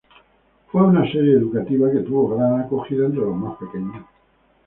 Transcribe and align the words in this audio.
Fue 0.71 0.81
una 0.81 1.01
serie 1.11 1.33
educativa 1.35 1.91
que 1.91 1.99
tuvo 1.99 2.33
una 2.33 2.47
gran 2.47 2.61
acogida 2.61 3.05
entre 3.05 3.19
los 3.21 3.35
más 3.35 3.55
pequeños. 3.59 4.03